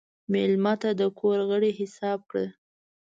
مېلمه 0.31 0.73
ته 0.81 0.89
د 0.99 1.01
کور 1.19 1.37
غړی 1.49 1.71
حساب 1.79 2.19
کړه. 2.29 2.45